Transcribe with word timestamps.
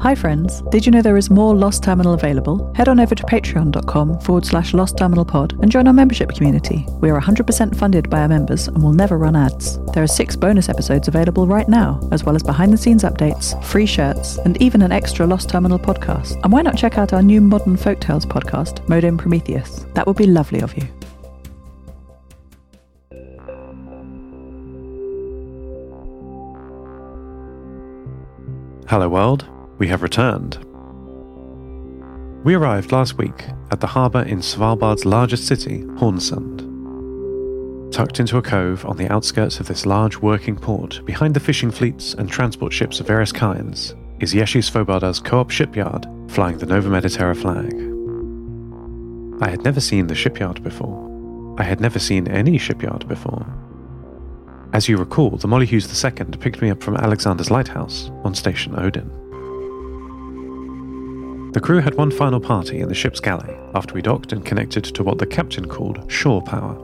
Hi, 0.00 0.14
friends. 0.14 0.62
Did 0.70 0.86
you 0.86 0.92
know 0.92 1.02
there 1.02 1.16
is 1.16 1.30
more 1.30 1.54
Lost 1.54 1.82
Terminal 1.82 2.14
available? 2.14 2.72
Head 2.74 2.88
on 2.88 3.00
over 3.00 3.14
to 3.14 3.22
patreon.com 3.24 4.20
forward 4.20 4.44
slash 4.44 4.72
Lost 4.72 4.96
Terminal 4.96 5.24
Pod 5.24 5.54
and 5.60 5.70
join 5.70 5.88
our 5.88 5.92
membership 5.92 6.32
community. 6.32 6.86
We 7.00 7.10
are 7.10 7.20
100% 7.20 7.76
funded 7.76 8.08
by 8.08 8.20
our 8.20 8.28
members 8.28 8.68
and 8.68 8.82
will 8.82 8.92
never 8.92 9.18
run 9.18 9.34
ads. 9.34 9.78
There 9.94 10.02
are 10.02 10.06
six 10.06 10.36
bonus 10.36 10.68
episodes 10.68 11.08
available 11.08 11.46
right 11.46 11.68
now, 11.68 12.06
as 12.12 12.24
well 12.24 12.36
as 12.36 12.42
behind 12.42 12.72
the 12.72 12.76
scenes 12.76 13.02
updates, 13.02 13.60
free 13.64 13.86
shirts, 13.86 14.38
and 14.38 14.60
even 14.62 14.82
an 14.82 14.92
extra 14.92 15.26
Lost 15.26 15.48
Terminal 15.48 15.78
podcast. 15.78 16.40
And 16.44 16.52
why 16.52 16.62
not 16.62 16.76
check 16.76 16.98
out 16.98 17.12
our 17.12 17.22
new 17.22 17.40
modern 17.40 17.76
folktales 17.76 18.26
podcast, 18.26 18.88
Modem 18.88 19.18
Prometheus? 19.18 19.86
That 19.94 20.06
would 20.06 20.16
be 20.16 20.26
lovely 20.26 20.60
of 20.60 20.76
you. 20.76 20.86
Hello, 28.88 29.08
world. 29.08 29.48
We 29.78 29.88
have 29.88 30.02
returned. 30.02 30.58
We 32.44 32.54
arrived 32.54 32.92
last 32.92 33.18
week 33.18 33.44
at 33.70 33.80
the 33.80 33.88
harbour 33.88 34.22
in 34.22 34.38
Svalbard's 34.38 35.04
largest 35.04 35.46
city, 35.46 35.82
Hornsund. 35.98 36.62
Tucked 37.92 38.20
into 38.20 38.38
a 38.38 38.42
cove 38.42 38.84
on 38.86 38.96
the 38.96 39.12
outskirts 39.12 39.60
of 39.60 39.66
this 39.66 39.84
large 39.84 40.18
working 40.18 40.56
port, 40.56 41.04
behind 41.04 41.34
the 41.34 41.40
fishing 41.40 41.70
fleets 41.70 42.14
and 42.14 42.30
transport 42.30 42.72
ships 42.72 43.00
of 43.00 43.06
various 43.06 43.32
kinds, 43.32 43.94
is 44.20 44.32
Yeshi 44.32 44.62
Svoboda's 44.62 45.20
co-op 45.20 45.50
shipyard, 45.50 46.06
flying 46.28 46.58
the 46.58 46.66
Nova 46.66 46.88
Mediterra 46.88 47.36
flag. 47.36 47.72
I 49.42 49.50
had 49.50 49.62
never 49.64 49.80
seen 49.80 50.06
the 50.06 50.14
shipyard 50.14 50.62
before. 50.62 51.56
I 51.58 51.64
had 51.64 51.80
never 51.80 51.98
seen 51.98 52.28
any 52.28 52.58
shipyard 52.58 53.06
before. 53.08 53.46
As 54.72 54.88
you 54.88 54.96
recall, 54.96 55.30
the 55.30 55.48
Mollyhues 55.48 56.04
II 56.04 56.38
picked 56.38 56.62
me 56.62 56.70
up 56.70 56.82
from 56.82 56.96
Alexander's 56.96 57.50
lighthouse 57.50 58.10
on 58.24 58.34
Station 58.34 58.78
Odin. 58.78 59.10
The 61.56 61.62
crew 61.62 61.80
had 61.80 61.94
one 61.94 62.10
final 62.10 62.38
party 62.38 62.80
in 62.80 62.88
the 62.90 62.94
ship's 62.94 63.18
galley 63.18 63.56
after 63.74 63.94
we 63.94 64.02
docked 64.02 64.34
and 64.34 64.44
connected 64.44 64.84
to 64.84 65.02
what 65.02 65.16
the 65.16 65.24
captain 65.24 65.66
called 65.66 66.12
shore 66.12 66.42
power. 66.42 66.76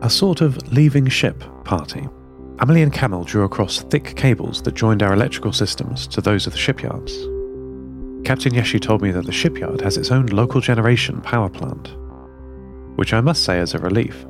A 0.00 0.08
sort 0.08 0.40
of 0.40 0.72
leaving 0.72 1.06
ship 1.06 1.44
party. 1.64 2.08
Amelie 2.60 2.80
and 2.80 2.94
Camille 2.94 3.24
drew 3.24 3.44
across 3.44 3.82
thick 3.82 4.16
cables 4.16 4.62
that 4.62 4.72
joined 4.72 5.02
our 5.02 5.12
electrical 5.12 5.52
systems 5.52 6.06
to 6.06 6.22
those 6.22 6.46
of 6.46 6.54
the 6.54 6.58
shipyards. 6.58 7.12
Captain 8.24 8.54
Yeshi 8.54 8.80
told 8.80 9.02
me 9.02 9.10
that 9.10 9.26
the 9.26 9.32
shipyard 9.32 9.82
has 9.82 9.98
its 9.98 10.10
own 10.10 10.24
local 10.28 10.62
generation 10.62 11.20
power 11.20 11.50
plant, 11.50 11.94
which 12.96 13.12
I 13.12 13.20
must 13.20 13.44
say 13.44 13.58
is 13.58 13.74
a 13.74 13.78
relief. 13.78 14.24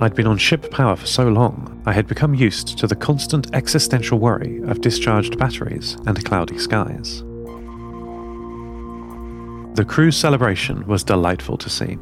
I'd 0.00 0.14
been 0.14 0.26
on 0.26 0.38
ship 0.38 0.70
power 0.70 0.96
for 0.96 1.06
so 1.06 1.28
long, 1.28 1.82
I 1.84 1.92
had 1.92 2.06
become 2.06 2.32
used 2.32 2.78
to 2.78 2.86
the 2.86 2.96
constant 2.96 3.54
existential 3.54 4.18
worry 4.18 4.62
of 4.62 4.80
discharged 4.80 5.36
batteries 5.36 5.98
and 6.06 6.24
cloudy 6.24 6.56
skies. 6.56 7.22
The 9.74 9.84
crew's 9.86 10.16
celebration 10.16 10.86
was 10.86 11.02
delightful 11.02 11.56
to 11.56 11.70
see. 11.70 11.98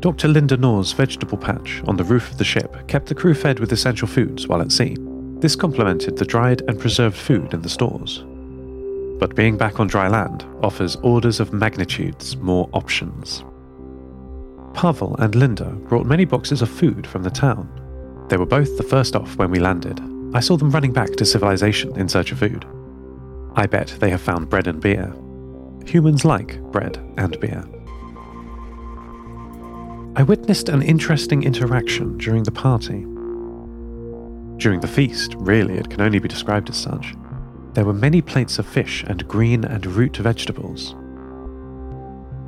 Dr. 0.00 0.28
Linda 0.28 0.56
Knorr's 0.56 0.92
vegetable 0.92 1.36
patch 1.36 1.82
on 1.86 1.98
the 1.98 2.04
roof 2.04 2.30
of 2.30 2.38
the 2.38 2.44
ship 2.44 2.88
kept 2.88 3.06
the 3.06 3.14
crew 3.14 3.34
fed 3.34 3.60
with 3.60 3.72
essential 3.72 4.08
foods 4.08 4.48
while 4.48 4.62
at 4.62 4.72
sea. 4.72 4.96
This 5.40 5.54
complemented 5.54 6.16
the 6.16 6.24
dried 6.24 6.62
and 6.62 6.80
preserved 6.80 7.16
food 7.16 7.52
in 7.52 7.60
the 7.60 7.68
stores. 7.68 8.24
But 9.18 9.36
being 9.36 9.58
back 9.58 9.80
on 9.80 9.86
dry 9.86 10.08
land 10.08 10.46
offers 10.62 10.96
orders 10.96 11.40
of 11.40 11.52
magnitudes 11.52 12.38
more 12.38 12.70
options. 12.72 13.44
Pavel 14.72 15.16
and 15.18 15.34
Linda 15.34 15.66
brought 15.66 16.06
many 16.06 16.24
boxes 16.24 16.62
of 16.62 16.70
food 16.70 17.06
from 17.06 17.22
the 17.22 17.30
town. 17.30 17.68
They 18.30 18.38
were 18.38 18.46
both 18.46 18.78
the 18.78 18.82
first 18.82 19.14
off 19.14 19.36
when 19.36 19.50
we 19.50 19.58
landed. 19.58 20.00
I 20.32 20.40
saw 20.40 20.56
them 20.56 20.70
running 20.70 20.94
back 20.94 21.16
to 21.16 21.26
civilization 21.26 21.94
in 21.98 22.08
search 22.08 22.32
of 22.32 22.38
food. 22.38 22.64
I 23.56 23.66
bet 23.66 23.94
they 23.98 24.08
have 24.08 24.22
found 24.22 24.48
bread 24.48 24.68
and 24.68 24.80
beer, 24.80 25.12
Humans 25.86 26.24
like 26.24 26.60
bread 26.72 26.98
and 27.16 27.38
beer. 27.40 27.64
I 30.16 30.22
witnessed 30.22 30.68
an 30.68 30.82
interesting 30.82 31.44
interaction 31.44 32.18
during 32.18 32.42
the 32.42 32.50
party. 32.50 33.06
During 34.58 34.80
the 34.80 34.88
feast, 34.88 35.34
really, 35.38 35.74
it 35.74 35.88
can 35.88 36.00
only 36.00 36.18
be 36.18 36.28
described 36.28 36.68
as 36.68 36.76
such. 36.76 37.14
There 37.74 37.84
were 37.84 37.94
many 37.94 38.20
plates 38.20 38.58
of 38.58 38.66
fish 38.66 39.04
and 39.06 39.26
green 39.28 39.64
and 39.64 39.86
root 39.86 40.16
vegetables. 40.16 40.94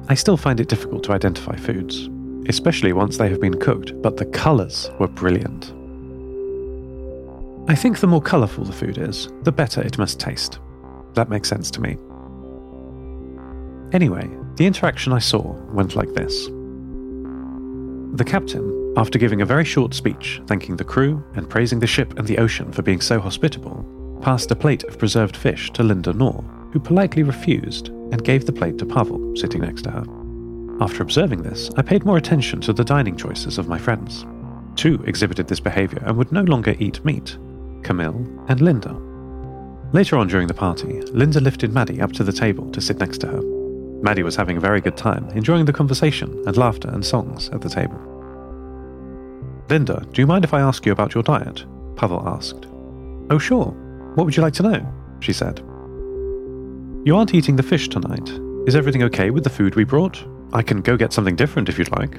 I 0.08 0.14
still 0.14 0.36
find 0.36 0.58
it 0.60 0.68
difficult 0.68 1.04
to 1.04 1.12
identify 1.12 1.56
foods, 1.56 2.10
especially 2.48 2.92
once 2.92 3.16
they 3.16 3.30
have 3.30 3.40
been 3.40 3.58
cooked, 3.58 4.00
but 4.02 4.16
the 4.16 4.26
colours 4.26 4.90
were 4.98 5.08
brilliant. 5.08 5.72
I 7.68 7.76
think 7.76 8.00
the 8.00 8.08
more 8.08 8.20
colourful 8.20 8.64
the 8.64 8.72
food 8.72 8.98
is, 8.98 9.28
the 9.44 9.52
better 9.52 9.80
it 9.80 9.96
must 9.96 10.18
taste. 10.18 10.58
That 11.14 11.30
makes 11.30 11.48
sense 11.48 11.70
to 11.70 11.80
me. 11.80 11.96
Anyway, 13.92 14.28
the 14.56 14.66
interaction 14.66 15.12
I 15.12 15.18
saw 15.18 15.42
went 15.72 15.96
like 15.96 16.12
this. 16.14 16.46
The 18.14 18.24
captain, 18.26 18.94
after 18.96 19.18
giving 19.18 19.42
a 19.42 19.46
very 19.46 19.64
short 19.64 19.94
speech 19.94 20.40
thanking 20.46 20.76
the 20.76 20.84
crew 20.84 21.22
and 21.34 21.48
praising 21.48 21.78
the 21.78 21.86
ship 21.86 22.18
and 22.18 22.26
the 22.26 22.38
ocean 22.38 22.72
for 22.72 22.82
being 22.82 23.00
so 23.00 23.20
hospitable, 23.20 23.84
passed 24.22 24.50
a 24.50 24.56
plate 24.56 24.84
of 24.84 24.98
preserved 24.98 25.36
fish 25.36 25.70
to 25.72 25.82
Linda 25.82 26.12
Knorr, 26.12 26.42
who 26.72 26.78
politely 26.78 27.22
refused 27.22 27.88
and 27.88 28.24
gave 28.24 28.46
the 28.46 28.52
plate 28.52 28.78
to 28.78 28.86
Pavel, 28.86 29.34
sitting 29.36 29.60
next 29.60 29.82
to 29.82 29.90
her. 29.90 30.04
After 30.80 31.02
observing 31.02 31.42
this, 31.42 31.70
I 31.76 31.82
paid 31.82 32.04
more 32.04 32.16
attention 32.16 32.60
to 32.62 32.72
the 32.72 32.84
dining 32.84 33.16
choices 33.16 33.58
of 33.58 33.68
my 33.68 33.78
friends. 33.78 34.24
Two 34.74 35.02
exhibited 35.06 35.48
this 35.48 35.60
behaviour 35.60 36.02
and 36.06 36.16
would 36.16 36.32
no 36.32 36.42
longer 36.42 36.74
eat 36.78 37.04
meat 37.04 37.36
Camille 37.82 38.26
and 38.48 38.60
Linda. 38.60 38.94
Later 39.92 40.16
on 40.16 40.28
during 40.28 40.46
the 40.46 40.54
party, 40.54 41.02
Linda 41.12 41.40
lifted 41.40 41.72
Maddie 41.72 42.00
up 42.00 42.12
to 42.12 42.24
the 42.24 42.32
table 42.32 42.70
to 42.70 42.80
sit 42.80 42.98
next 42.98 43.18
to 43.18 43.26
her. 43.26 43.51
Maddie 44.02 44.24
was 44.24 44.34
having 44.34 44.56
a 44.56 44.60
very 44.60 44.80
good 44.80 44.96
time, 44.96 45.28
enjoying 45.30 45.64
the 45.64 45.72
conversation 45.72 46.42
and 46.46 46.56
laughter 46.56 46.88
and 46.88 47.06
songs 47.06 47.48
at 47.50 47.60
the 47.60 47.68
table. 47.68 48.00
Linda, 49.68 50.04
do 50.12 50.20
you 50.20 50.26
mind 50.26 50.44
if 50.44 50.52
I 50.52 50.60
ask 50.60 50.84
you 50.84 50.92
about 50.92 51.14
your 51.14 51.22
diet? 51.22 51.64
Pavel 51.96 52.28
asked. 52.28 52.66
Oh, 53.30 53.38
sure. 53.38 53.66
What 54.16 54.24
would 54.24 54.36
you 54.36 54.42
like 54.42 54.54
to 54.54 54.64
know? 54.64 54.92
She 55.20 55.32
said. 55.32 55.60
You 57.04 57.16
aren't 57.16 57.32
eating 57.34 57.56
the 57.56 57.62
fish 57.62 57.88
tonight. 57.88 58.28
Is 58.66 58.74
everything 58.74 59.04
okay 59.04 59.30
with 59.30 59.44
the 59.44 59.50
food 59.50 59.76
we 59.76 59.84
brought? 59.84 60.22
I 60.52 60.62
can 60.62 60.82
go 60.82 60.96
get 60.96 61.12
something 61.12 61.36
different 61.36 61.68
if 61.68 61.78
you'd 61.78 61.96
like. 61.96 62.16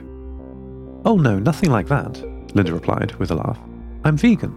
Oh, 1.06 1.18
no, 1.20 1.38
nothing 1.38 1.70
like 1.70 1.88
that, 1.90 2.18
Linda 2.56 2.74
replied 2.74 3.14
with 3.16 3.32
a 3.32 3.36
laugh. 3.36 3.60
I'm 4.06 4.18
vegan. 4.18 4.56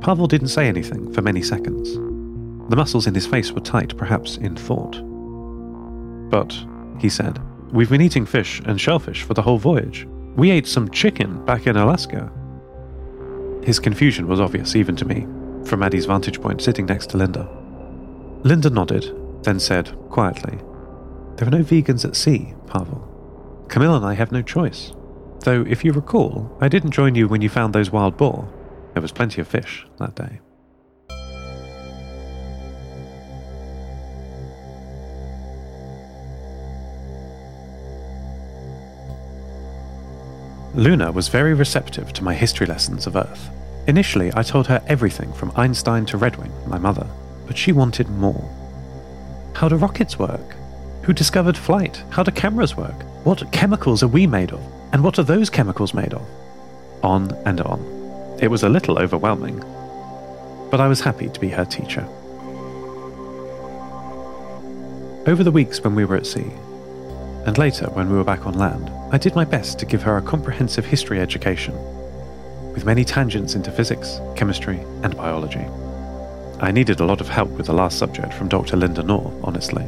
Pavel 0.00 0.28
didn't 0.28 0.48
say 0.48 0.68
anything 0.68 1.12
for 1.12 1.20
many 1.20 1.42
seconds. 1.42 1.94
The 2.70 2.76
muscles 2.76 3.06
in 3.06 3.14
his 3.14 3.26
face 3.26 3.52
were 3.52 3.60
tight, 3.60 3.96
perhaps 3.96 4.36
in 4.36 4.56
thought. 4.56 5.02
But, 6.34 6.52
he 6.98 7.08
said, 7.08 7.40
we've 7.72 7.90
been 7.90 8.00
eating 8.00 8.26
fish 8.26 8.60
and 8.64 8.80
shellfish 8.80 9.22
for 9.22 9.34
the 9.34 9.42
whole 9.42 9.56
voyage. 9.56 10.04
We 10.34 10.50
ate 10.50 10.66
some 10.66 10.90
chicken 10.90 11.44
back 11.44 11.68
in 11.68 11.76
Alaska. 11.76 12.28
His 13.62 13.78
confusion 13.78 14.26
was 14.26 14.40
obvious 14.40 14.74
even 14.74 14.96
to 14.96 15.04
me, 15.04 15.28
from 15.64 15.78
Maddie's 15.78 16.06
vantage 16.06 16.40
point 16.40 16.60
sitting 16.60 16.86
next 16.86 17.10
to 17.10 17.18
Linda. 17.18 17.48
Linda 18.42 18.68
nodded, 18.68 19.14
then 19.44 19.60
said, 19.60 19.96
quietly, 20.10 20.58
There 21.36 21.46
are 21.46 21.52
no 21.52 21.62
vegans 21.62 22.04
at 22.04 22.16
sea, 22.16 22.54
Pavel. 22.66 23.64
Camille 23.68 23.94
and 23.94 24.04
I 24.04 24.14
have 24.14 24.32
no 24.32 24.42
choice. 24.42 24.92
Though, 25.44 25.64
if 25.68 25.84
you 25.84 25.92
recall, 25.92 26.58
I 26.60 26.66
didn't 26.66 26.90
join 26.90 27.14
you 27.14 27.28
when 27.28 27.42
you 27.42 27.48
found 27.48 27.72
those 27.72 27.92
wild 27.92 28.16
boar. 28.16 28.52
There 28.94 29.02
was 29.02 29.12
plenty 29.12 29.40
of 29.40 29.46
fish 29.46 29.86
that 29.98 30.16
day. 30.16 30.40
Luna 40.74 41.12
was 41.12 41.28
very 41.28 41.54
receptive 41.54 42.12
to 42.12 42.24
my 42.24 42.34
history 42.34 42.66
lessons 42.66 43.06
of 43.06 43.14
Earth. 43.14 43.48
Initially, 43.86 44.32
I 44.34 44.42
told 44.42 44.66
her 44.66 44.82
everything 44.88 45.32
from 45.32 45.52
Einstein 45.54 46.04
to 46.06 46.18
Redwing, 46.18 46.50
my 46.66 46.78
mother, 46.78 47.06
but 47.46 47.56
she 47.56 47.70
wanted 47.70 48.08
more. 48.10 48.50
How 49.54 49.68
do 49.68 49.76
rockets 49.76 50.18
work? 50.18 50.56
Who 51.04 51.12
discovered 51.12 51.56
flight? 51.56 52.02
How 52.10 52.24
do 52.24 52.32
cameras 52.32 52.76
work? 52.76 53.04
What 53.22 53.52
chemicals 53.52 54.02
are 54.02 54.08
we 54.08 54.26
made 54.26 54.52
of? 54.52 54.60
And 54.92 55.04
what 55.04 55.16
are 55.20 55.22
those 55.22 55.48
chemicals 55.48 55.94
made 55.94 56.12
of? 56.12 56.26
On 57.04 57.30
and 57.46 57.60
on. 57.60 58.38
It 58.42 58.48
was 58.48 58.64
a 58.64 58.68
little 58.68 58.98
overwhelming, 58.98 59.60
but 60.70 60.80
I 60.80 60.88
was 60.88 61.00
happy 61.00 61.28
to 61.28 61.40
be 61.40 61.50
her 61.50 61.64
teacher. 61.64 62.04
Over 65.28 65.44
the 65.44 65.52
weeks 65.52 65.84
when 65.84 65.94
we 65.94 66.04
were 66.04 66.16
at 66.16 66.26
sea, 66.26 66.50
and 67.46 67.58
later 67.58 67.86
when 67.90 68.10
we 68.10 68.16
were 68.16 68.24
back 68.24 68.44
on 68.44 68.54
land, 68.54 68.90
I 69.14 69.16
did 69.16 69.36
my 69.36 69.44
best 69.44 69.78
to 69.78 69.86
give 69.86 70.02
her 70.02 70.16
a 70.16 70.22
comprehensive 70.22 70.84
history 70.84 71.20
education, 71.20 71.72
with 72.72 72.84
many 72.84 73.04
tangents 73.04 73.54
into 73.54 73.70
physics, 73.70 74.18
chemistry, 74.34 74.80
and 75.04 75.16
biology. 75.16 75.64
I 76.58 76.72
needed 76.72 76.98
a 76.98 77.04
lot 77.04 77.20
of 77.20 77.28
help 77.28 77.48
with 77.50 77.66
the 77.66 77.74
last 77.74 77.96
subject 77.96 78.34
from 78.34 78.48
Dr. 78.48 78.76
Linda 78.76 79.04
Knorr, 79.04 79.32
honestly. 79.44 79.84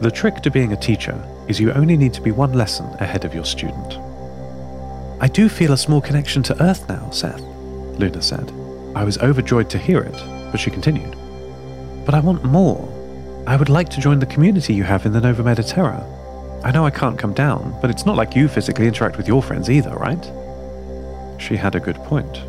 The 0.00 0.10
trick 0.10 0.42
to 0.42 0.50
being 0.50 0.72
a 0.72 0.76
teacher 0.76 1.16
is 1.46 1.60
you 1.60 1.70
only 1.70 1.96
need 1.96 2.12
to 2.14 2.20
be 2.20 2.32
one 2.32 2.54
lesson 2.54 2.86
ahead 2.98 3.24
of 3.24 3.36
your 3.36 3.44
student. 3.44 3.94
I 5.22 5.28
do 5.28 5.48
feel 5.48 5.72
a 5.72 5.78
small 5.78 6.00
connection 6.00 6.42
to 6.42 6.60
Earth 6.60 6.88
now, 6.88 7.10
Seth, 7.10 7.40
Luna 8.00 8.20
said. 8.20 8.52
I 8.96 9.04
was 9.04 9.18
overjoyed 9.18 9.70
to 9.70 9.78
hear 9.78 10.00
it, 10.00 10.50
but 10.50 10.58
she 10.58 10.72
continued. 10.72 11.14
But 12.04 12.16
I 12.16 12.20
want 12.20 12.42
more. 12.42 12.82
I 13.46 13.54
would 13.54 13.68
like 13.68 13.90
to 13.90 14.00
join 14.00 14.18
the 14.18 14.26
community 14.26 14.74
you 14.74 14.82
have 14.82 15.06
in 15.06 15.12
the 15.12 15.20
Nova 15.20 15.44
Mediterra. 15.44 16.18
I 16.64 16.70
know 16.72 16.84
I 16.84 16.90
can't 16.90 17.18
come 17.18 17.34
down, 17.34 17.76
but 17.80 17.90
it's 17.90 18.04
not 18.04 18.16
like 18.16 18.34
you 18.34 18.48
physically 18.48 18.86
interact 18.86 19.16
with 19.16 19.28
your 19.28 19.42
friends 19.42 19.70
either, 19.70 19.94
right? 19.94 20.24
She 21.40 21.56
had 21.56 21.74
a 21.74 21.80
good 21.80 21.96
point. 21.96 22.42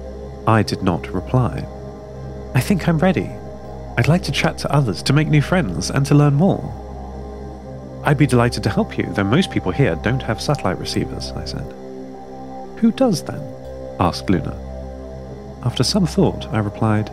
I 0.47 0.63
did 0.63 0.81
not 0.81 1.13
reply. 1.13 1.65
I 2.55 2.59
think 2.59 2.87
I'm 2.87 2.97
ready. 2.97 3.29
I'd 3.97 4.07
like 4.07 4.23
to 4.23 4.31
chat 4.31 4.57
to 4.59 4.73
others, 4.73 5.03
to 5.03 5.13
make 5.13 5.27
new 5.27 5.41
friends, 5.41 5.91
and 5.91 6.05
to 6.07 6.15
learn 6.15 6.33
more. 6.33 6.63
I'd 8.03 8.17
be 8.17 8.25
delighted 8.25 8.63
to 8.63 8.69
help 8.69 8.97
you, 8.97 9.05
though 9.13 9.23
most 9.23 9.51
people 9.51 9.71
here 9.71 9.95
don't 9.95 10.23
have 10.23 10.41
satellite 10.41 10.79
receivers, 10.79 11.31
I 11.33 11.45
said. 11.45 11.71
Who 12.77 12.91
does 12.91 13.23
then? 13.23 13.41
asked 13.99 14.29
Luna. 14.29 14.57
After 15.63 15.83
some 15.83 16.07
thought, 16.07 16.47
I 16.47 16.59
replied, 16.59 17.11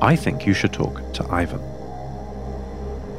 I 0.00 0.16
think 0.16 0.46
you 0.46 0.54
should 0.54 0.72
talk 0.72 1.12
to 1.12 1.26
Ivan. 1.30 1.60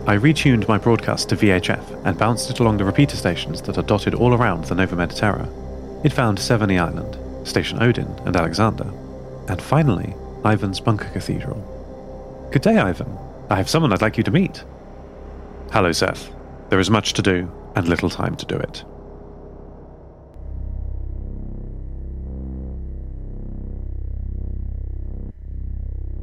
I 0.07 0.15
retuned 0.15 0.69
my 0.69 0.77
broadcast 0.77 1.27
to 1.29 1.35
VHF 1.35 2.05
and 2.05 2.17
bounced 2.17 2.49
it 2.49 2.61
along 2.61 2.77
the 2.77 2.85
repeater 2.85 3.17
stations 3.17 3.61
that 3.63 3.77
are 3.77 3.83
dotted 3.83 4.13
all 4.13 4.33
around 4.33 4.63
the 4.63 4.73
Nova 4.73 4.95
Mediterra. 4.95 5.45
It 6.05 6.13
found 6.13 6.37
Severny 6.37 6.79
Island, 6.79 7.17
Station 7.45 7.83
Odin 7.83 8.07
and 8.25 8.37
Alexander, 8.37 8.89
and 9.49 9.61
finally, 9.61 10.15
Ivan's 10.45 10.79
Bunker 10.79 11.09
Cathedral. 11.09 11.59
Good 12.53 12.61
day, 12.61 12.77
Ivan. 12.77 13.17
I 13.49 13.57
have 13.57 13.67
someone 13.67 13.91
I'd 13.91 14.01
like 14.01 14.15
you 14.15 14.23
to 14.23 14.31
meet. 14.31 14.63
Hello, 15.73 15.91
Seth. 15.91 16.31
There 16.69 16.79
is 16.79 16.89
much 16.89 17.11
to 17.11 17.21
do 17.21 17.51
and 17.75 17.89
little 17.89 18.09
time 18.09 18.37
to 18.37 18.45
do 18.45 18.55
it. 18.55 18.85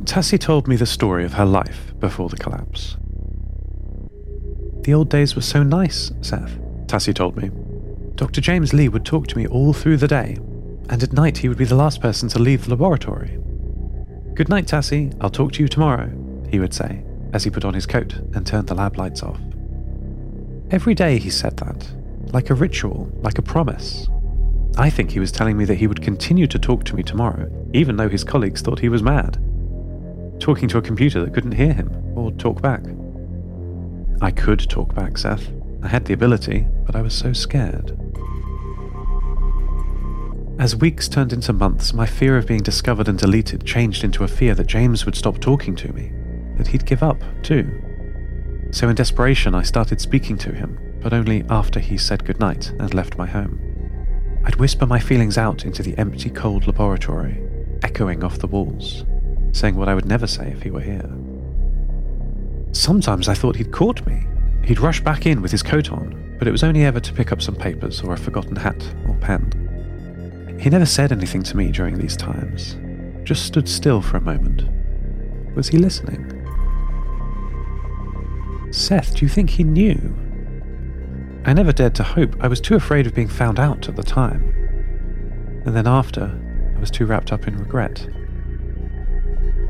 Tassie 0.04 0.40
told 0.40 0.68
me 0.68 0.76
the 0.76 0.86
story 0.86 1.26
of 1.26 1.34
her 1.34 1.44
life 1.44 1.92
before 2.00 2.30
the 2.30 2.38
collapse. 2.38 2.96
The 4.84 4.92
old 4.92 5.08
days 5.08 5.34
were 5.34 5.40
so 5.40 5.62
nice, 5.62 6.12
Seth, 6.20 6.58
Tassie 6.86 7.14
told 7.14 7.38
me. 7.38 7.50
Dr. 8.16 8.42
James 8.42 8.74
Lee 8.74 8.90
would 8.90 9.06
talk 9.06 9.26
to 9.28 9.38
me 9.38 9.46
all 9.46 9.72
through 9.72 9.96
the 9.96 10.06
day, 10.06 10.36
and 10.90 11.02
at 11.02 11.14
night 11.14 11.38
he 11.38 11.48
would 11.48 11.56
be 11.56 11.64
the 11.64 11.74
last 11.74 12.02
person 12.02 12.28
to 12.28 12.38
leave 12.38 12.64
the 12.64 12.70
laboratory. 12.70 13.38
Good 14.34 14.50
night, 14.50 14.66
Tassie. 14.66 15.16
I'll 15.22 15.30
talk 15.30 15.52
to 15.52 15.62
you 15.62 15.68
tomorrow, 15.68 16.10
he 16.50 16.60
would 16.60 16.74
say, 16.74 17.02
as 17.32 17.44
he 17.44 17.50
put 17.50 17.64
on 17.64 17.72
his 17.72 17.86
coat 17.86 18.12
and 18.34 18.46
turned 18.46 18.66
the 18.66 18.74
lab 18.74 18.98
lights 18.98 19.22
off. 19.22 19.40
Every 20.70 20.94
day 20.94 21.18
he 21.18 21.30
said 21.30 21.56
that, 21.56 21.90
like 22.34 22.50
a 22.50 22.54
ritual, 22.54 23.10
like 23.22 23.38
a 23.38 23.42
promise. 23.42 24.06
I 24.76 24.90
think 24.90 25.12
he 25.12 25.20
was 25.20 25.32
telling 25.32 25.56
me 25.56 25.64
that 25.64 25.76
he 25.76 25.86
would 25.86 26.02
continue 26.02 26.46
to 26.48 26.58
talk 26.58 26.84
to 26.84 26.94
me 26.94 27.02
tomorrow, 27.02 27.50
even 27.72 27.96
though 27.96 28.10
his 28.10 28.22
colleagues 28.22 28.60
thought 28.60 28.80
he 28.80 28.90
was 28.90 29.02
mad. 29.02 29.38
Talking 30.40 30.68
to 30.68 30.78
a 30.78 30.82
computer 30.82 31.24
that 31.24 31.32
couldn't 31.32 31.52
hear 31.52 31.72
him, 31.72 31.90
or 32.14 32.32
talk 32.32 32.60
back. 32.60 32.82
I 34.20 34.30
could 34.30 34.60
talk 34.70 34.94
back, 34.94 35.18
Seth. 35.18 35.50
I 35.82 35.88
had 35.88 36.04
the 36.04 36.14
ability, 36.14 36.66
but 36.86 36.96
I 36.96 37.02
was 37.02 37.14
so 37.14 37.32
scared. 37.32 37.98
As 40.58 40.76
weeks 40.76 41.08
turned 41.08 41.32
into 41.32 41.52
months, 41.52 41.92
my 41.92 42.06
fear 42.06 42.38
of 42.38 42.46
being 42.46 42.62
discovered 42.62 43.08
and 43.08 43.18
deleted 43.18 43.66
changed 43.66 44.04
into 44.04 44.24
a 44.24 44.28
fear 44.28 44.54
that 44.54 44.68
James 44.68 45.04
would 45.04 45.16
stop 45.16 45.40
talking 45.40 45.74
to 45.76 45.92
me, 45.92 46.12
that 46.56 46.68
he'd 46.68 46.86
give 46.86 47.02
up, 47.02 47.20
too. 47.42 47.82
So 48.70 48.88
in 48.88 48.94
desperation, 48.94 49.54
I 49.54 49.62
started 49.62 50.00
speaking 50.00 50.38
to 50.38 50.52
him, 50.52 50.78
but 51.02 51.12
only 51.12 51.44
after 51.50 51.80
he 51.80 51.98
said 51.98 52.24
goodnight 52.24 52.70
and 52.78 52.94
left 52.94 53.18
my 53.18 53.26
home. 53.26 53.60
I'd 54.44 54.56
whisper 54.56 54.86
my 54.86 55.00
feelings 55.00 55.36
out 55.36 55.64
into 55.64 55.82
the 55.82 55.98
empty, 55.98 56.30
cold 56.30 56.66
laboratory, 56.66 57.42
echoing 57.82 58.22
off 58.22 58.38
the 58.38 58.46
walls, 58.46 59.04
saying 59.52 59.74
what 59.74 59.88
I 59.88 59.94
would 59.94 60.06
never 60.06 60.26
say 60.26 60.50
if 60.50 60.62
he 60.62 60.70
were 60.70 60.80
here. 60.80 61.10
Sometimes 62.74 63.28
I 63.28 63.34
thought 63.34 63.56
he'd 63.56 63.70
caught 63.70 64.04
me. 64.04 64.26
He'd 64.64 64.80
rush 64.80 65.00
back 65.00 65.26
in 65.26 65.40
with 65.40 65.52
his 65.52 65.62
coat 65.62 65.92
on, 65.92 66.36
but 66.38 66.48
it 66.48 66.50
was 66.50 66.64
only 66.64 66.84
ever 66.84 66.98
to 66.98 67.12
pick 67.12 67.30
up 67.30 67.40
some 67.40 67.54
papers 67.54 68.02
or 68.02 68.12
a 68.12 68.18
forgotten 68.18 68.56
hat 68.56 68.82
or 69.06 69.14
pen. 69.14 70.56
He 70.60 70.70
never 70.70 70.84
said 70.84 71.12
anything 71.12 71.44
to 71.44 71.56
me 71.56 71.70
during 71.70 71.96
these 71.96 72.16
times, 72.16 72.76
just 73.22 73.46
stood 73.46 73.68
still 73.68 74.02
for 74.02 74.16
a 74.16 74.20
moment. 74.20 74.64
Was 75.54 75.68
he 75.68 75.78
listening? 75.78 76.30
Seth, 78.72 79.14
do 79.14 79.24
you 79.24 79.28
think 79.28 79.50
he 79.50 79.62
knew? 79.62 80.12
I 81.44 81.52
never 81.52 81.72
dared 81.72 81.94
to 81.96 82.02
hope. 82.02 82.34
I 82.40 82.48
was 82.48 82.60
too 82.60 82.74
afraid 82.74 83.06
of 83.06 83.14
being 83.14 83.28
found 83.28 83.60
out 83.60 83.88
at 83.88 83.94
the 83.94 84.02
time. 84.02 84.42
And 85.64 85.76
then 85.76 85.86
after, 85.86 86.40
I 86.76 86.80
was 86.80 86.90
too 86.90 87.06
wrapped 87.06 87.32
up 87.32 87.46
in 87.46 87.56
regret. 87.56 88.08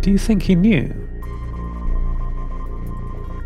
Do 0.00 0.10
you 0.10 0.18
think 0.18 0.44
he 0.44 0.54
knew? 0.54 1.04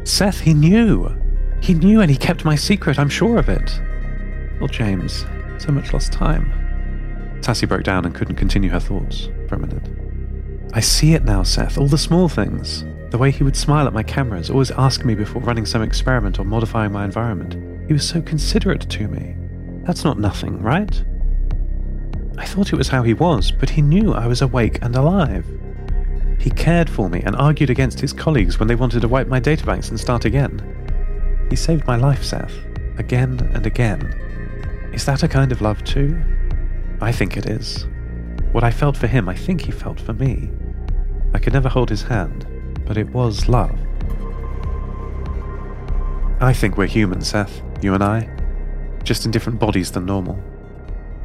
Seth, 0.09 0.41
he 0.41 0.55
knew! 0.55 1.15
He 1.61 1.75
knew 1.75 2.01
and 2.01 2.11
he 2.11 2.17
kept 2.17 2.45
my 2.45 2.57
secret, 2.57 2.99
I'm 2.99 3.11
sure 3.11 3.37
of 3.37 3.49
it. 3.49 3.81
Well, 4.59 4.69
James, 4.69 5.27
so 5.59 5.71
much 5.71 5.93
lost 5.93 6.13
time. 6.13 6.51
Tassie 7.41 7.69
broke 7.69 7.83
down 7.83 8.07
and 8.07 8.15
couldn't 8.15 8.37
continue 8.37 8.71
her 8.71 8.81
thoughts 8.81 9.29
for 9.49 9.57
a 9.57 9.59
minute. 9.59 9.87
I 10.73 10.81
see 10.81 11.13
it 11.13 11.25
now, 11.25 11.43
Seth, 11.43 11.77
all 11.77 11.87
the 11.89 11.99
small 11.99 12.29
things. 12.29 12.85
The 13.11 13.19
way 13.19 13.31
he 13.31 13.45
would 13.45 13.57
smile 13.57 13.87
at 13.87 13.93
my 13.93 14.03
cameras, 14.03 14.51
always 14.51 14.71
ask 14.73 15.05
me 15.05 15.15
before 15.15 15.43
running 15.43 15.67
some 15.67 15.83
experiment 15.83 16.39
or 16.39 16.45
modifying 16.45 16.93
my 16.93 17.05
environment. 17.05 17.87
He 17.87 17.93
was 17.93 18.09
so 18.09 18.23
considerate 18.23 18.89
to 18.89 19.09
me. 19.09 19.37
That's 19.85 20.05
not 20.05 20.19
nothing, 20.19 20.61
right? 20.61 21.05
I 22.39 22.47
thought 22.47 22.73
it 22.73 22.77
was 22.77 22.89
how 22.89 23.03
he 23.03 23.15
was, 23.15 23.51
but 23.51 23.71
he 23.71 23.83
knew 23.83 24.15
I 24.15 24.27
was 24.27 24.43
awake 24.43 24.79
and 24.83 24.97
alive. 24.97 25.47
He 26.39 26.51
cared 26.51 26.89
for 26.89 27.09
me 27.11 27.21
and 27.23 27.35
argued 27.37 27.71
against 27.71 28.01
his 28.01 28.13
colleagues 28.13 28.59
when 28.59 28.69
they 28.69 28.77
wanted 28.77 29.01
to 29.01 29.09
wipe 29.09 29.27
my 29.27 29.41
databanks 29.41 29.91
and 29.91 29.99
start 29.99 30.25
again. 30.25 30.63
He 31.51 31.57
saved 31.57 31.87
my 31.87 31.97
life, 31.97 32.23
Seth, 32.23 32.55
again 32.97 33.51
and 33.55 33.67
again. 33.67 34.03
Is 34.93 35.05
that 35.07 35.23
a 35.23 35.29
kind 35.29 35.53
of 35.53 35.61
love 35.61 35.83
too? 35.85 36.21
I 37.01 37.13
think 37.13 37.37
it 37.37 37.47
is. 37.47 37.87
What 38.53 38.65
I 38.65 38.71
felt 38.71 38.97
for 38.97 39.07
him, 39.07 39.29
I 39.29 39.35
think 39.35 39.63
he 39.63 39.73
felt 39.73 40.01
for 40.01 40.13
me. 40.13 40.51
I 41.35 41.39
could 41.39 41.53
never 41.53 41.69
hold 41.69 41.91
his 41.91 42.03
hand, 42.03 42.47
but 42.87 42.97
it 42.97 43.11
was 43.11 43.49
love. 43.49 43.77
I 46.41 46.53
think 46.53 46.77
we're 46.77 46.87
human, 46.87 47.21
Seth, 47.21 47.63
you 47.83 47.95
and 47.95 48.03
I, 48.03 48.29
just 49.03 49.25
in 49.25 49.31
different 49.31 49.59
bodies 49.59 49.91
than 49.91 50.07
normal. 50.07 50.43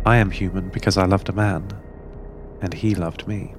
I 0.05 0.17
am 0.17 0.31
human 0.31 0.69
because 0.69 0.97
I 0.97 1.05
loved 1.05 1.29
a 1.29 1.33
man, 1.33 1.69
and 2.61 2.73
he 2.73 2.95
loved 2.95 3.27
me. 3.27 3.55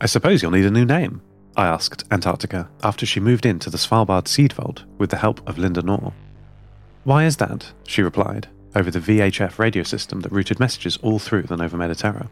I 0.00 0.06
suppose 0.06 0.42
you'll 0.42 0.52
need 0.52 0.64
a 0.64 0.70
new 0.70 0.86
name, 0.86 1.20
I 1.56 1.66
asked 1.66 2.04
Antarctica 2.10 2.70
after 2.82 3.04
she 3.04 3.20
moved 3.20 3.44
into 3.44 3.68
the 3.68 3.76
Svalbard 3.76 4.28
seed 4.28 4.52
vault 4.52 4.84
with 4.98 5.10
the 5.10 5.16
help 5.16 5.46
of 5.48 5.58
Linda 5.58 5.82
Knorr. 5.82 6.12
Why 7.04 7.24
is 7.24 7.36
that? 7.36 7.72
she 7.86 8.02
replied, 8.02 8.48
over 8.74 8.90
the 8.90 9.00
VHF 9.00 9.58
radio 9.58 9.82
system 9.82 10.20
that 10.20 10.32
routed 10.32 10.60
messages 10.60 10.96
all 10.98 11.18
through 11.18 11.42
the 11.42 11.56
Nova 11.56 11.76
Mediterra. 11.76 12.28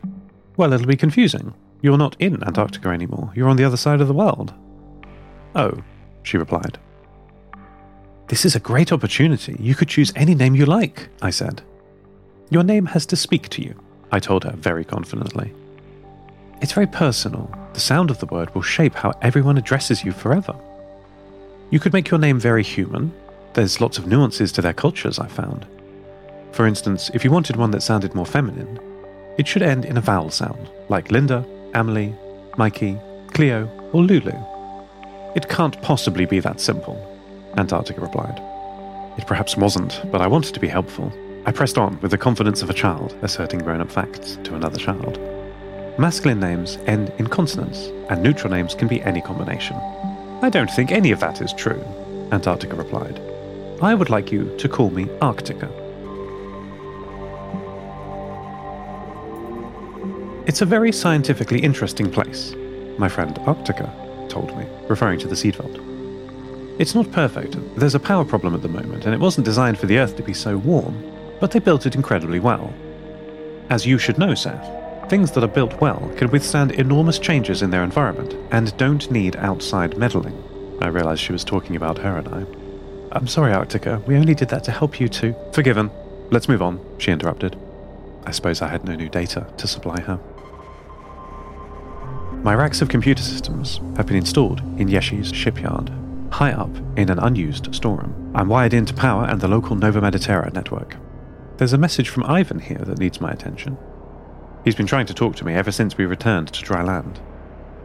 Well, 0.56 0.72
it'll 0.72 0.86
be 0.86 0.96
confusing. 0.96 1.52
You're 1.82 1.98
not 1.98 2.16
in 2.18 2.42
Antarctica 2.42 2.88
anymore, 2.88 3.32
you're 3.34 3.48
on 3.48 3.56
the 3.56 3.64
other 3.64 3.76
side 3.76 4.00
of 4.00 4.08
the 4.08 4.14
world. 4.14 4.54
Oh, 5.54 5.82
she 6.22 6.38
replied. 6.38 6.78
This 8.28 8.44
is 8.44 8.54
a 8.54 8.60
great 8.60 8.92
opportunity. 8.92 9.56
You 9.58 9.74
could 9.74 9.88
choose 9.88 10.12
any 10.14 10.34
name 10.34 10.54
you 10.54 10.66
like, 10.66 11.08
I 11.22 11.30
said. 11.30 11.62
Your 12.50 12.62
name 12.62 12.86
has 12.86 13.04
to 13.06 13.16
speak 13.16 13.48
to 13.50 13.62
you, 13.62 13.74
I 14.10 14.20
told 14.20 14.44
her 14.44 14.52
very 14.52 14.84
confidently. 14.84 15.52
It's 16.60 16.72
very 16.72 16.86
personal. 16.88 17.50
The 17.72 17.80
sound 17.80 18.10
of 18.10 18.18
the 18.18 18.26
word 18.26 18.52
will 18.54 18.62
shape 18.62 18.94
how 18.94 19.12
everyone 19.22 19.58
addresses 19.58 20.02
you 20.02 20.10
forever. 20.10 20.54
You 21.70 21.78
could 21.78 21.92
make 21.92 22.10
your 22.10 22.18
name 22.18 22.40
very 22.40 22.64
human. 22.64 23.12
There's 23.54 23.80
lots 23.80 23.98
of 23.98 24.06
nuances 24.06 24.50
to 24.52 24.62
their 24.62 24.72
cultures, 24.72 25.20
I 25.20 25.28
found. 25.28 25.66
For 26.52 26.66
instance, 26.66 27.10
if 27.14 27.24
you 27.24 27.30
wanted 27.30 27.56
one 27.56 27.70
that 27.70 27.82
sounded 27.82 28.14
more 28.14 28.26
feminine, 28.26 28.80
it 29.38 29.46
should 29.46 29.62
end 29.62 29.84
in 29.84 29.96
a 29.96 30.00
vowel 30.00 30.30
sound, 30.30 30.68
like 30.88 31.12
Linda, 31.12 31.44
Amelie, 31.74 32.14
Mikey, 32.56 32.98
Cleo, 33.28 33.68
or 33.92 34.02
Lulu. 34.02 34.34
It 35.36 35.48
can't 35.48 35.80
possibly 35.82 36.26
be 36.26 36.40
that 36.40 36.60
simple, 36.60 36.96
Antarctica 37.56 38.00
replied. 38.00 38.42
It 39.16 39.28
perhaps 39.28 39.56
wasn't, 39.56 40.02
but 40.10 40.20
I 40.20 40.26
wanted 40.26 40.54
to 40.54 40.60
be 40.60 40.68
helpful. 40.68 41.12
I 41.46 41.52
pressed 41.52 41.78
on 41.78 42.00
with 42.00 42.10
the 42.10 42.18
confidence 42.18 42.62
of 42.62 42.70
a 42.70 42.74
child 42.74 43.16
asserting 43.22 43.60
grown 43.60 43.80
up 43.80 43.92
facts 43.92 44.38
to 44.42 44.56
another 44.56 44.78
child. 44.78 45.37
Masculine 45.98 46.38
names 46.38 46.78
end 46.86 47.12
in 47.18 47.26
consonants, 47.26 47.88
and 48.08 48.22
neutral 48.22 48.52
names 48.52 48.72
can 48.72 48.86
be 48.86 49.02
any 49.02 49.20
combination. 49.20 49.76
I 50.42 50.48
don't 50.48 50.70
think 50.70 50.92
any 50.92 51.10
of 51.10 51.18
that 51.18 51.40
is 51.40 51.52
true, 51.52 51.84
Antarctica 52.30 52.76
replied. 52.76 53.20
I 53.82 53.94
would 53.94 54.08
like 54.08 54.30
you 54.30 54.56
to 54.58 54.68
call 54.68 54.90
me 54.90 55.06
Arctica. 55.20 55.68
It's 60.46 60.62
a 60.62 60.66
very 60.66 60.92
scientifically 60.92 61.58
interesting 61.58 62.12
place, 62.12 62.54
my 62.96 63.08
friend 63.08 63.34
Arctica 63.40 63.90
told 64.28 64.56
me, 64.56 64.66
referring 64.88 65.18
to 65.18 65.26
the 65.26 65.34
seed 65.34 65.56
vault. 65.56 65.80
It's 66.78 66.94
not 66.94 67.10
perfect, 67.10 67.56
there's 67.74 67.96
a 67.96 68.00
power 68.00 68.24
problem 68.24 68.54
at 68.54 68.62
the 68.62 68.68
moment, 68.68 69.04
and 69.04 69.12
it 69.12 69.20
wasn't 69.20 69.46
designed 69.46 69.80
for 69.80 69.86
the 69.86 69.98
Earth 69.98 70.16
to 70.18 70.22
be 70.22 70.32
so 70.32 70.58
warm, 70.58 70.96
but 71.40 71.50
they 71.50 71.58
built 71.58 71.86
it 71.86 71.96
incredibly 71.96 72.38
well. 72.38 72.72
As 73.68 73.84
you 73.84 73.98
should 73.98 74.16
know, 74.16 74.36
Seth, 74.36 74.78
things 75.08 75.32
that 75.32 75.44
are 75.44 75.48
built 75.48 75.80
well 75.80 76.12
can 76.16 76.30
withstand 76.30 76.72
enormous 76.72 77.18
changes 77.18 77.62
in 77.62 77.70
their 77.70 77.82
environment 77.82 78.36
and 78.50 78.76
don't 78.76 79.10
need 79.10 79.36
outside 79.36 79.96
meddling. 79.96 80.42
I 80.80 80.88
realized 80.88 81.22
she 81.22 81.32
was 81.32 81.44
talking 81.44 81.76
about 81.76 81.98
her 81.98 82.18
and 82.18 82.28
I. 82.28 82.46
I'm 83.12 83.26
sorry, 83.26 83.52
Arctica, 83.52 84.04
we 84.06 84.16
only 84.16 84.34
did 84.34 84.50
that 84.50 84.64
to 84.64 84.70
help 84.70 85.00
you 85.00 85.08
to. 85.08 85.34
Forgiven. 85.52 85.90
Let's 86.30 86.48
move 86.48 86.62
on, 86.62 86.78
she 86.98 87.10
interrupted. 87.10 87.58
I 88.26 88.32
suppose 88.32 88.60
I 88.60 88.68
had 88.68 88.84
no 88.84 88.94
new 88.94 89.08
data 89.08 89.46
to 89.56 89.66
supply 89.66 90.00
her. 90.02 90.20
My 92.42 92.54
racks 92.54 92.82
of 92.82 92.88
computer 92.88 93.22
systems 93.22 93.80
have 93.96 94.06
been 94.06 94.16
installed 94.16 94.60
in 94.78 94.88
Yeshi's 94.88 95.32
shipyard, 95.34 95.90
high 96.30 96.52
up 96.52 96.70
in 96.96 97.08
an 97.10 97.18
unused 97.18 97.74
storeroom. 97.74 98.32
I'm 98.34 98.48
wired 98.48 98.74
into 98.74 98.94
power 98.94 99.24
and 99.24 99.40
the 99.40 99.48
local 99.48 99.74
Nova 99.74 100.00
Mediterra 100.00 100.52
network. 100.52 100.96
There's 101.56 101.72
a 101.72 101.78
message 101.78 102.10
from 102.10 102.24
Ivan 102.24 102.60
here 102.60 102.78
that 102.78 102.98
needs 102.98 103.20
my 103.20 103.30
attention. 103.32 103.78
He's 104.64 104.74
been 104.74 104.86
trying 104.86 105.06
to 105.06 105.14
talk 105.14 105.36
to 105.36 105.44
me 105.44 105.54
ever 105.54 105.70
since 105.70 105.96
we 105.96 106.04
returned 106.04 106.48
to 106.48 106.62
dry 106.62 106.82
land. 106.82 107.20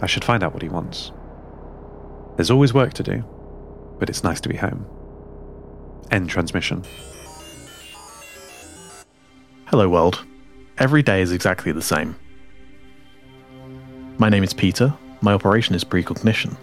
I 0.02 0.06
should 0.06 0.26
find 0.26 0.44
out 0.44 0.54
what 0.54 0.64
he 0.64 0.70
wants. 0.70 1.12
There's 2.36 2.52
always 2.52 2.74
work 2.74 2.94
to 2.94 3.04
do, 3.04 3.24
but 4.00 4.10
it's 4.10 4.24
nice 4.24 4.42
to 4.42 4.50
be 4.50 4.58
home. 4.58 4.86
End 6.12 6.30
transmission. 6.30 6.84
Hello, 9.68 9.88
world. 9.88 10.26
Every 10.78 11.04
day 11.04 11.22
is 11.22 11.32
exactly 11.32 11.72
the 11.72 11.82
same. 11.82 12.16
My 14.18 14.30
name 14.30 14.44
is 14.44 14.54
Peter. 14.54 14.94
My 15.22 15.34
operation 15.34 15.76
is 15.76 15.84
precognition. 15.84 16.58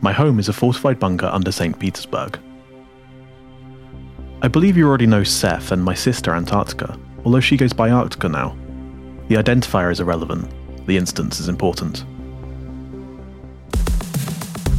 My 0.00 0.12
home 0.12 0.38
is 0.38 0.48
a 0.48 0.52
fortified 0.52 0.98
bunker 0.98 1.26
under 1.26 1.50
St. 1.50 1.78
Petersburg. 1.78 2.38
I 4.42 4.48
believe 4.48 4.76
you 4.76 4.86
already 4.86 5.06
know 5.06 5.24
Seth 5.24 5.72
and 5.72 5.82
my 5.82 5.94
sister 5.94 6.34
Antarctica, 6.34 6.98
although 7.24 7.40
she 7.40 7.56
goes 7.56 7.72
by 7.72 7.88
Arctica 7.88 8.30
now. 8.30 8.56
The 9.28 9.34
identifier 9.34 9.90
is 9.90 9.98
irrelevant, 9.98 10.48
the 10.86 10.96
instance 10.96 11.40
is 11.40 11.48
important. 11.48 12.04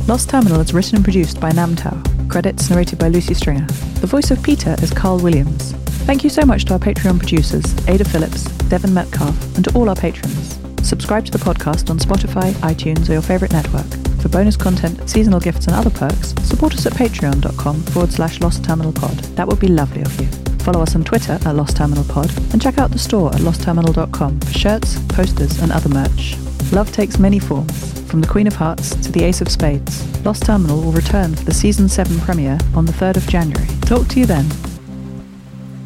Lost 0.08 0.30
Terminal 0.30 0.62
is 0.62 0.74
written 0.74 0.96
and 0.96 1.04
produced 1.04 1.42
by 1.42 1.52
Namtao. 1.52 2.30
Credits 2.30 2.70
narrated 2.70 2.98
by 2.98 3.10
Lucy 3.10 3.34
Stringer. 3.34 3.66
The 4.00 4.08
voice 4.08 4.32
of 4.32 4.42
Peter 4.42 4.78
is 4.82 4.92
Carl 4.92 5.20
Williams. 5.20 5.74
Thank 6.08 6.24
you 6.24 6.30
so 6.30 6.44
much 6.44 6.64
to 6.66 6.74
our 6.74 6.80
Patreon 6.80 7.20
producers, 7.20 7.66
Ada 7.90 8.06
Phillips, 8.06 8.46
Devin 8.70 8.94
Metcalf, 8.94 9.56
and 9.58 9.66
to 9.66 9.74
all 9.76 9.90
our 9.90 9.96
patrons. 9.96 10.58
Subscribe 10.82 11.26
to 11.26 11.32
the 11.32 11.40
podcast 11.40 11.90
on 11.90 12.00
Spotify, 12.00 12.54
iTunes, 12.62 13.10
or 13.10 13.14
your 13.14 13.22
favourite 13.22 13.52
network. 13.52 13.88
For 14.22 14.30
bonus 14.30 14.56
content, 14.56 15.10
seasonal 15.10 15.42
gifts, 15.42 15.68
and 15.68 15.76
other 15.76 15.90
perks, 15.90 16.34
support 16.44 16.74
us 16.74 16.86
at 16.86 16.94
patreon.com 16.94 17.82
forward 17.84 18.14
slash 18.14 18.40
lost 18.40 18.64
terminal 18.64 18.94
pod. 18.94 19.18
That 19.36 19.50
would 19.50 19.60
be 19.60 19.68
lovely 19.68 20.04
of 20.04 20.22
you. 20.22 20.47
Follow 20.68 20.84
us 20.84 20.96
on 20.96 21.06
Twitter 21.06 21.40
at 21.46 21.56
Lost 21.56 21.78
Terminal 21.78 22.04
Pod, 22.04 22.30
and 22.52 22.62
check 22.62 22.78
out 22.78 22.92
the 22.92 23.00
store 23.00 23.34
at 23.34 23.40
lostterminal.com 23.40 24.42
for 24.42 24.52
shirts, 24.52 25.00
posters, 25.08 25.62
and 25.62 25.72
other 25.72 25.88
merch. 25.88 26.36
Love 26.74 26.92
takes 26.92 27.18
many 27.18 27.40
forms, 27.40 28.02
from 28.10 28.20
the 28.20 28.28
Queen 28.28 28.48
of 28.48 28.54
Hearts 28.54 28.94
to 28.96 29.10
the 29.10 29.24
Ace 29.24 29.40
of 29.40 29.48
Spades. 29.48 30.04
Lost 30.26 30.46
Terminal 30.46 30.82
will 30.82 30.92
return 30.92 31.34
for 31.34 31.46
the 31.46 31.54
Season 31.54 31.88
7 31.88 32.20
premiere 32.20 32.58
on 32.76 32.86
the 32.86 32.92
3rd 32.92 33.16
of 33.16 33.28
January. 33.28 33.66
Talk 33.84 34.10
to 34.10 34.20
you 34.20 34.26
then. 34.26 34.46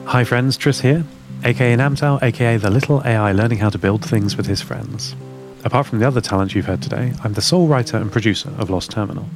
Hi 0.06 0.24
friends, 0.24 0.58
Tris 0.58 0.82
here, 0.82 1.04
aka 1.44 1.76
Namtao, 1.76 2.20
aka 2.24 2.58
the 2.58 2.72
little 2.72 3.04
AI 3.06 3.34
learning 3.34 3.60
how 3.60 3.70
to 3.70 3.78
build 3.78 4.04
things 4.04 4.36
with 4.36 4.48
his 4.48 4.64
friends. 4.64 5.16
Apart 5.64 5.86
from 5.86 6.00
the 6.00 6.08
other 6.08 6.22
talent 6.22 6.56
you've 6.56 6.66
heard 6.66 6.82
today, 6.82 7.14
I'm 7.24 7.34
the 7.34 7.42
sole 7.44 7.68
writer 7.68 7.98
and 7.98 8.12
producer 8.12 8.52
of 8.58 8.72
Lost 8.72 8.90
Terminal. 8.90 9.30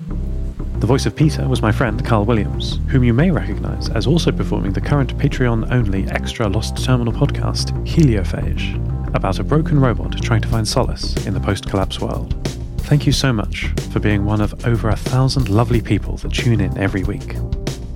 The 0.86 0.94
voice 0.94 1.08
of 1.08 1.16
Peter 1.16 1.48
was 1.50 1.64
my 1.64 1.72
friend 1.72 2.06
Carl 2.06 2.26
Williams, 2.26 2.80
whom 2.90 3.04
you 3.04 3.12
may 3.12 3.32
recognise 3.32 3.90
as 3.90 4.06
also 4.06 4.32
performing 4.32 4.72
the 4.72 4.80
current 4.80 5.18
Patreon 5.18 5.72
only 5.72 6.04
extra 6.12 6.48
Lost 6.48 6.78
Terminal 6.86 7.12
podcast, 7.12 7.72
Heliophage, 7.88 8.76
about 9.16 9.40
a 9.40 9.44
broken 9.44 9.80
robot 9.80 10.22
trying 10.22 10.42
to 10.42 10.48
find 10.48 10.68
solace 10.68 11.26
in 11.26 11.34
the 11.34 11.40
post 11.40 11.68
collapse 11.68 12.00
world. 12.00 12.36
Thank 12.82 13.08
you 13.08 13.12
so 13.12 13.34
much 13.34 13.70
for 13.92 14.00
being 14.00 14.26
one 14.26 14.42
of 14.42 14.64
over 14.68 14.90
a 14.90 14.96
thousand 14.96 15.50
lovely 15.50 15.82
people 15.82 16.18
that 16.18 16.32
tune 16.32 16.62
in 16.62 16.78
every 16.78 17.04
week. 17.04 17.34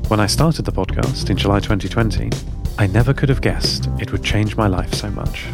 When 0.08 0.20
I 0.20 0.26
started 0.26 0.66
the 0.66 0.72
podcast 0.72 1.30
in 1.30 1.38
July 1.38 1.60
2020, 1.60 2.32
I 2.80 2.88
never 2.88 3.14
could 3.14 3.30
have 3.30 3.42
guessed 3.42 3.88
it 4.00 4.12
would 4.12 4.24
change 4.24 4.58
my 4.58 4.66
life 4.66 4.96
so 4.96 5.12
much. 5.12 5.46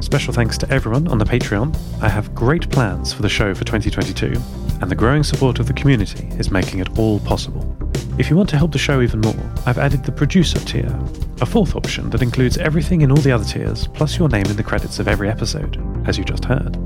Special 0.00 0.32
thanks 0.32 0.58
to 0.58 0.70
everyone 0.70 1.08
on 1.08 1.18
the 1.18 1.24
Patreon. 1.24 1.76
I 2.02 2.08
have 2.08 2.34
great 2.34 2.70
plans 2.70 3.12
for 3.12 3.22
the 3.22 3.28
show 3.28 3.54
for 3.54 3.64
2022, 3.64 4.34
and 4.80 4.90
the 4.90 4.94
growing 4.94 5.24
support 5.24 5.58
of 5.58 5.66
the 5.66 5.72
community 5.72 6.28
is 6.38 6.50
making 6.50 6.80
it 6.80 6.98
all 6.98 7.18
possible. 7.20 7.76
If 8.18 8.30
you 8.30 8.36
want 8.36 8.48
to 8.50 8.58
help 8.58 8.72
the 8.72 8.78
show 8.78 9.00
even 9.00 9.20
more, 9.20 9.52
I've 9.66 9.78
added 9.78 10.04
the 10.04 10.12
producer 10.12 10.58
tier, 10.60 10.94
a 11.40 11.46
fourth 11.46 11.74
option 11.74 12.10
that 12.10 12.22
includes 12.22 12.58
everything 12.58 13.00
in 13.00 13.10
all 13.10 13.16
the 13.16 13.32
other 13.32 13.44
tiers, 13.44 13.88
plus 13.88 14.18
your 14.18 14.28
name 14.28 14.46
in 14.46 14.56
the 14.56 14.62
credits 14.62 14.98
of 14.98 15.08
every 15.08 15.28
episode, 15.28 15.76
as 16.06 16.18
you 16.18 16.24
just 16.24 16.44
heard. 16.44 16.76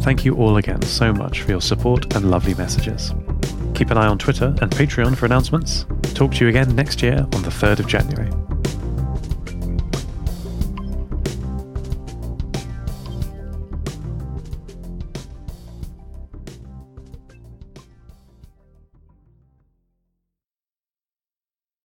Thank 0.00 0.24
you 0.24 0.34
all 0.36 0.56
again 0.56 0.82
so 0.82 1.12
much 1.12 1.42
for 1.42 1.50
your 1.50 1.60
support 1.60 2.14
and 2.14 2.30
lovely 2.30 2.54
messages. 2.54 3.14
Keep 3.74 3.90
an 3.90 3.98
eye 3.98 4.06
on 4.06 4.18
Twitter 4.18 4.54
and 4.60 4.70
Patreon 4.70 5.16
for 5.16 5.26
announcements. 5.26 5.84
Talk 6.14 6.32
to 6.32 6.44
you 6.44 6.48
again 6.48 6.74
next 6.74 7.02
year 7.02 7.26
on 7.34 7.42
the 7.42 7.50
3rd 7.50 7.80
of 7.80 7.86
January. 7.86 8.30